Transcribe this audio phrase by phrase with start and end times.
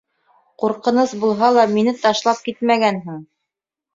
[0.63, 3.23] Ҡурҡыныс булһа ла мине ташлап китмәгәнһең!